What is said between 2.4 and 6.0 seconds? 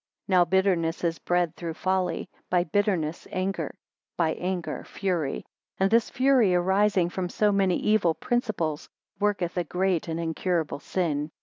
by bitterness, anger; by anger, fury; and